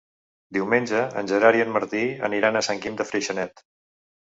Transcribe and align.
Diumenge 0.57 1.01
en 1.21 1.29
Gerard 1.33 1.61
i 1.61 1.63
en 1.67 1.71
Martí 1.77 2.03
aniran 2.33 2.59
a 2.59 2.67
Sant 2.73 2.87
Guim 2.87 3.01
de 3.05 3.13
Freixenet. 3.15 3.69